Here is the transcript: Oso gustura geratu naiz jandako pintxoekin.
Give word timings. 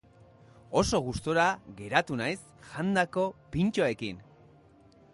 Oso 0.81 1.01
gustura 1.07 1.43
geratu 1.81 2.19
naiz 2.23 2.39
jandako 2.73 3.29
pintxoekin. 3.57 4.29